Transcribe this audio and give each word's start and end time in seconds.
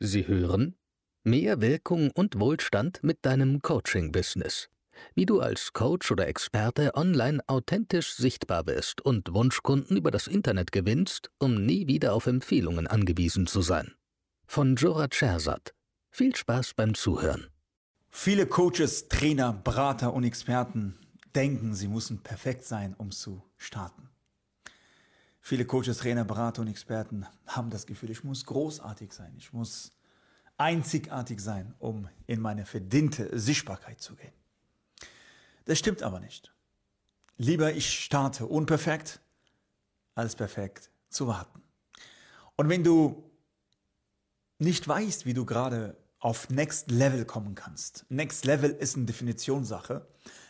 Sie 0.00 0.28
hören 0.28 0.76
Mehr 1.24 1.60
Wirkung 1.60 2.12
und 2.12 2.38
Wohlstand 2.38 3.02
mit 3.02 3.18
deinem 3.22 3.60
Coaching-Business. 3.60 4.68
Wie 5.14 5.26
du 5.26 5.40
als 5.40 5.72
Coach 5.72 6.10
oder 6.12 6.28
Experte 6.28 6.94
online 6.94 7.40
authentisch 7.48 8.14
sichtbar 8.14 8.66
wirst 8.66 9.00
und 9.00 9.34
Wunschkunden 9.34 9.96
über 9.96 10.12
das 10.12 10.28
Internet 10.28 10.70
gewinnst, 10.70 11.30
um 11.38 11.66
nie 11.66 11.88
wieder 11.88 12.14
auf 12.14 12.26
Empfehlungen 12.26 12.86
angewiesen 12.86 13.48
zu 13.48 13.60
sein. 13.60 13.94
Von 14.46 14.76
Jora 14.76 15.08
Chersat. 15.08 15.74
Viel 16.10 16.34
Spaß 16.34 16.74
beim 16.74 16.94
Zuhören. 16.94 17.48
Viele 18.08 18.46
Coaches, 18.46 19.08
Trainer, 19.08 19.52
Berater 19.52 20.14
und 20.14 20.24
Experten 20.24 20.96
denken, 21.34 21.74
sie 21.74 21.88
müssen 21.88 22.22
perfekt 22.22 22.64
sein, 22.64 22.94
um 22.96 23.10
zu 23.10 23.42
starten. 23.56 24.08
Viele 25.48 25.64
Coaches, 25.64 25.96
Trainer, 25.96 26.26
Berater 26.26 26.60
und 26.60 26.68
Experten 26.68 27.24
haben 27.46 27.70
das 27.70 27.86
Gefühl, 27.86 28.10
ich 28.10 28.22
muss 28.22 28.44
großartig 28.44 29.14
sein, 29.14 29.32
ich 29.38 29.50
muss 29.54 29.92
einzigartig 30.58 31.40
sein, 31.40 31.74
um 31.78 32.06
in 32.26 32.38
meine 32.38 32.66
verdiente 32.66 33.30
Sichtbarkeit 33.32 33.98
zu 33.98 34.14
gehen. 34.14 34.34
Das 35.64 35.78
stimmt 35.78 36.02
aber 36.02 36.20
nicht. 36.20 36.54
Lieber 37.38 37.72
ich 37.72 37.88
starte 37.88 38.44
unperfekt, 38.44 39.20
als 40.14 40.36
perfekt 40.36 40.90
zu 41.08 41.28
warten. 41.28 41.62
Und 42.56 42.68
wenn 42.68 42.84
du 42.84 43.24
nicht 44.58 44.86
weißt, 44.86 45.24
wie 45.24 45.32
du 45.32 45.46
gerade 45.46 45.96
auf 46.18 46.50
Next 46.50 46.90
Level 46.90 47.24
kommen 47.24 47.54
kannst. 47.54 48.04
Next 48.10 48.44
Level 48.44 48.68
ist 48.68 48.96
eine 48.96 49.06
Definitionssache. 49.06 50.06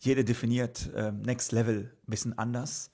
Jeder 0.00 0.24
definiert 0.24 0.92
äh, 0.96 1.12
Next 1.12 1.52
Level 1.52 1.96
ein 2.08 2.10
bisschen 2.10 2.36
anders. 2.36 2.90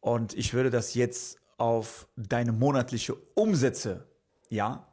Und 0.00 0.34
ich 0.34 0.54
würde 0.54 0.70
das 0.70 0.94
jetzt 0.94 1.38
auf 1.58 2.08
deine 2.16 2.52
monatliche 2.52 3.14
Umsätze, 3.34 4.06
ja, 4.48 4.86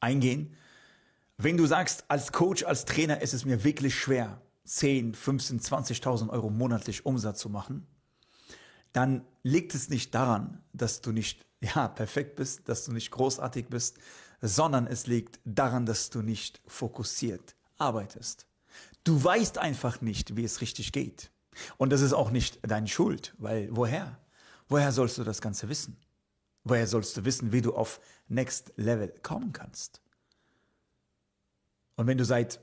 eingehen. 0.00 0.54
Wenn 1.38 1.56
du 1.56 1.66
sagst, 1.66 2.04
als 2.08 2.32
Coach, 2.32 2.64
als 2.64 2.84
Trainer 2.84 3.22
ist 3.22 3.32
es 3.32 3.44
mir 3.44 3.64
wirklich 3.64 3.98
schwer, 3.98 4.40
10, 4.64 5.14
15, 5.14 5.60
20.000 5.60 6.28
Euro 6.28 6.50
monatlich 6.50 7.06
Umsatz 7.06 7.40
zu 7.40 7.48
machen, 7.48 7.86
dann 8.92 9.24
liegt 9.42 9.74
es 9.74 9.88
nicht 9.88 10.14
daran, 10.14 10.62
dass 10.72 11.00
du 11.00 11.12
nicht 11.12 11.46
ja, 11.60 11.88
perfekt 11.88 12.36
bist, 12.36 12.68
dass 12.68 12.84
du 12.84 12.92
nicht 12.92 13.10
großartig 13.10 13.68
bist, 13.68 13.98
sondern 14.40 14.86
es 14.86 15.06
liegt 15.06 15.40
daran, 15.44 15.86
dass 15.86 16.10
du 16.10 16.22
nicht 16.22 16.60
fokussiert 16.66 17.56
arbeitest. 17.78 18.46
Du 19.04 19.22
weißt 19.22 19.58
einfach 19.58 20.00
nicht, 20.00 20.36
wie 20.36 20.44
es 20.44 20.60
richtig 20.60 20.92
geht. 20.92 21.30
Und 21.76 21.90
das 21.90 22.00
ist 22.00 22.12
auch 22.12 22.30
nicht 22.30 22.58
deine 22.62 22.88
Schuld, 22.88 23.34
weil 23.38 23.68
woher? 23.70 24.18
Woher 24.68 24.92
sollst 24.92 25.18
du 25.18 25.24
das 25.24 25.40
Ganze 25.40 25.68
wissen? 25.68 25.96
Woher 26.64 26.86
sollst 26.86 27.16
du 27.16 27.24
wissen, 27.24 27.52
wie 27.52 27.62
du 27.62 27.74
auf 27.74 28.00
Next 28.28 28.72
Level 28.76 29.12
kommen 29.22 29.52
kannst? 29.52 30.02
Und 31.96 32.06
wenn 32.06 32.18
du 32.18 32.24
seit 32.24 32.60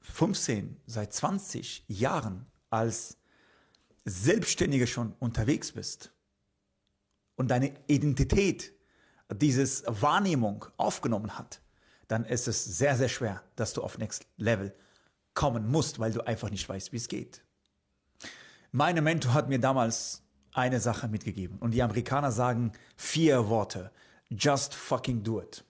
15, 0.00 0.80
seit 0.86 1.12
20 1.12 1.84
Jahren 1.88 2.46
als 2.70 3.18
Selbstständiger 4.04 4.86
schon 4.86 5.12
unterwegs 5.18 5.72
bist 5.72 6.12
und 7.36 7.50
deine 7.50 7.74
Identität 7.86 8.72
dieses 9.34 9.82
Wahrnehmung 9.86 10.64
aufgenommen 10.76 11.38
hat, 11.38 11.60
dann 12.08 12.24
ist 12.24 12.46
es 12.46 12.64
sehr, 12.64 12.96
sehr 12.96 13.08
schwer, 13.08 13.42
dass 13.56 13.72
du 13.72 13.82
auf 13.82 13.98
Next 13.98 14.26
Level 14.36 14.74
kommen 15.34 15.68
musst, 15.68 15.98
weil 15.98 16.12
du 16.12 16.26
einfach 16.26 16.50
nicht 16.50 16.68
weißt, 16.68 16.92
wie 16.92 16.96
es 16.96 17.08
geht. 17.08 17.42
Meine 18.72 19.02
Mentor 19.02 19.34
hat 19.34 19.48
mir 19.48 19.58
damals 19.58 20.22
eine 20.52 20.80
Sache 20.80 21.08
mitgegeben 21.08 21.58
und 21.58 21.72
die 21.72 21.82
Amerikaner 21.82 22.32
sagen 22.32 22.72
vier 22.96 23.48
Worte. 23.48 23.92
Just 24.30 24.74
fucking 24.74 25.22
do 25.22 25.40
it. 25.40 25.64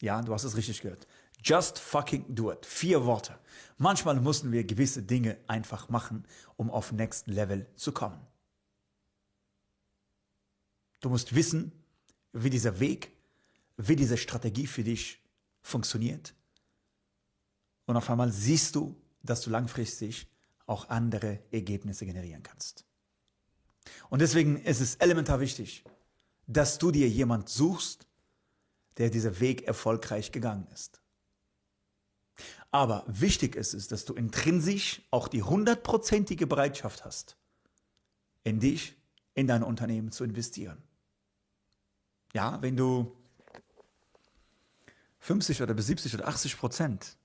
Ja, 0.00 0.20
du 0.22 0.32
hast 0.34 0.44
es 0.44 0.56
richtig 0.56 0.80
gehört. 0.80 1.06
Just 1.42 1.78
fucking 1.78 2.24
do 2.34 2.52
it. 2.52 2.64
Vier 2.66 3.04
Worte. 3.06 3.38
Manchmal 3.78 4.20
müssen 4.20 4.52
wir 4.52 4.64
gewisse 4.64 5.02
Dinge 5.02 5.38
einfach 5.46 5.88
machen, 5.88 6.24
um 6.56 6.70
auf 6.70 6.92
Next 6.92 7.26
Level 7.26 7.66
zu 7.76 7.92
kommen. 7.92 8.20
Du 11.00 11.08
musst 11.08 11.34
wissen, 11.34 11.72
wie 12.32 12.50
dieser 12.50 12.80
Weg, 12.80 13.12
wie 13.76 13.96
diese 13.96 14.16
Strategie 14.16 14.66
für 14.66 14.82
dich 14.84 15.22
funktioniert. 15.62 16.34
Und 17.86 17.96
auf 17.96 18.10
einmal 18.10 18.32
siehst 18.32 18.74
du, 18.74 18.96
dass 19.22 19.40
du 19.42 19.50
langfristig 19.50 20.26
auch 20.66 20.88
andere 20.88 21.40
Ergebnisse 21.50 22.06
generieren 22.06 22.42
kannst. 22.42 22.84
Und 24.08 24.20
deswegen 24.20 24.56
ist 24.56 24.80
es 24.80 24.96
elementar 24.96 25.40
wichtig, 25.40 25.84
dass 26.46 26.78
du 26.78 26.90
dir 26.90 27.08
jemand 27.08 27.48
suchst, 27.48 28.06
der 28.98 29.10
dieser 29.10 29.40
Weg 29.40 29.62
erfolgreich 29.66 30.32
gegangen 30.32 30.66
ist. 30.72 31.00
Aber 32.70 33.04
wichtig 33.06 33.56
ist 33.56 33.74
es, 33.74 33.88
dass 33.88 34.04
du 34.04 34.14
intrinsisch 34.14 35.02
auch 35.10 35.28
die 35.28 35.42
hundertprozentige 35.42 36.46
Bereitschaft 36.46 37.04
hast, 37.04 37.36
in 38.44 38.60
dich, 38.60 38.96
in 39.34 39.46
dein 39.46 39.62
Unternehmen 39.62 40.12
zu 40.12 40.24
investieren. 40.24 40.82
Ja, 42.32 42.60
wenn 42.60 42.76
du 42.76 43.16
50 45.20 45.62
oder 45.62 45.74
bis 45.74 45.86
70 45.86 46.14
oder 46.14 46.28
80 46.28 46.58
Prozent 46.58 47.16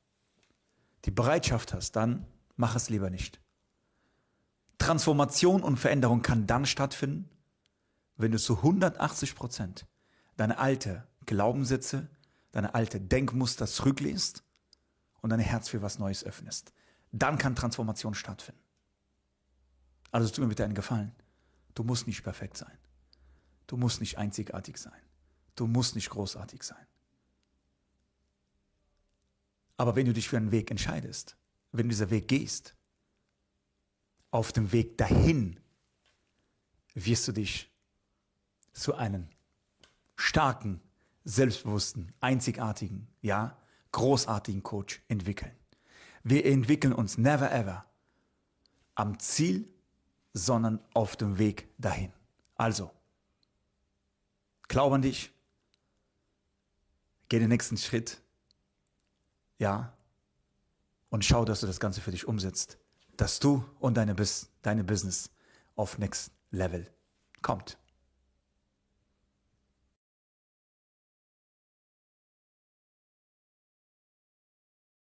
die 1.05 1.11
Bereitschaft 1.11 1.73
hast, 1.73 1.95
dann 1.95 2.25
mach 2.55 2.75
es 2.75 2.89
lieber 2.89 3.09
nicht. 3.09 3.41
Transformation 4.77 5.63
und 5.63 5.77
Veränderung 5.77 6.21
kann 6.21 6.47
dann 6.47 6.65
stattfinden, 6.65 7.29
wenn 8.17 8.31
du 8.31 8.39
zu 8.39 8.57
180 8.57 9.35
Prozent 9.35 9.85
deine 10.37 10.57
alte 10.57 11.07
Glaubenssätze, 11.25 12.09
deine 12.51 12.73
alte 12.73 12.99
Denkmuster 12.99 13.67
zurücklässt 13.67 14.43
und 15.21 15.29
dein 15.29 15.39
Herz 15.39 15.69
für 15.69 15.81
was 15.81 15.99
Neues 15.99 16.23
öffnest. 16.23 16.73
Dann 17.11 17.37
kann 17.37 17.55
Transformation 17.55 18.15
stattfinden. 18.15 18.61
Also 20.11 20.27
tut 20.29 20.39
mir 20.39 20.49
bitte 20.49 20.65
einen 20.65 20.73
Gefallen. 20.73 21.13
Du 21.73 21.83
musst 21.83 22.07
nicht 22.07 22.23
perfekt 22.23 22.57
sein. 22.57 22.77
Du 23.67 23.77
musst 23.77 24.01
nicht 24.01 24.17
einzigartig 24.17 24.77
sein. 24.77 24.99
Du 25.55 25.67
musst 25.67 25.95
nicht 25.95 26.09
großartig 26.09 26.63
sein. 26.63 26.85
Aber 29.77 29.95
wenn 29.95 30.05
du 30.05 30.13
dich 30.13 30.27
für 30.27 30.37
einen 30.37 30.51
Weg 30.51 30.69
entscheidest, 30.69 31.37
wenn 31.71 31.87
du 31.87 31.89
dieser 31.89 32.09
Weg 32.09 32.27
gehst, 32.27 32.75
auf 34.31 34.51
dem 34.51 34.71
Weg 34.71 34.97
dahin 34.97 35.59
wirst 36.93 37.27
du 37.27 37.31
dich 37.31 37.69
zu 38.73 38.95
einem 38.95 39.27
starken, 40.15 40.81
selbstbewussten, 41.23 42.13
einzigartigen, 42.19 43.07
ja, 43.21 43.57
großartigen 43.91 44.63
Coach 44.63 45.01
entwickeln. 45.07 45.51
Wir 46.23 46.45
entwickeln 46.45 46.93
uns 46.93 47.17
never 47.17 47.51
ever 47.51 47.85
am 48.95 49.19
Ziel, 49.19 49.67
sondern 50.33 50.79
auf 50.93 51.15
dem 51.15 51.37
Weg 51.37 51.67
dahin. 51.77 52.13
Also, 52.55 52.91
glaub 54.67 54.93
an 54.93 55.01
dich, 55.01 55.31
geh 57.27 57.39
den 57.39 57.49
nächsten 57.49 57.77
Schritt, 57.77 58.21
ja, 59.57 59.93
und 61.11 61.23
schau, 61.23 61.45
dass 61.45 61.59
du 61.59 61.67
das 61.67 61.79
Ganze 61.79 62.01
für 62.01 62.09
dich 62.09 62.27
umsetzt, 62.27 62.79
dass 63.17 63.39
du 63.39 63.63
und 63.79 63.95
deine, 63.95 64.15
deine 64.63 64.83
Business 64.83 65.29
auf 65.75 65.99
Next 65.99 66.31
Level 66.49 66.87
kommt. 67.43 67.77